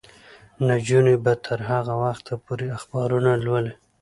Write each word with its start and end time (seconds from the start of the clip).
نجونې 0.67 1.15
به 1.23 1.33
تر 1.45 1.59
هغه 1.69 1.93
وخته 2.03 2.33
پورې 2.45 2.65
اخبارونه 2.77 3.31
لولي. 3.45 3.73